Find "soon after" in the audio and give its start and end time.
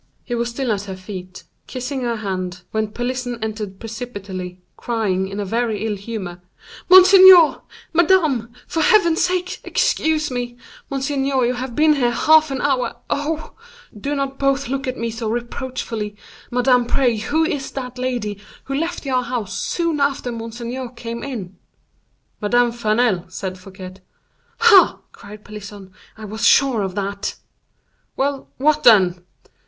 19.55-20.31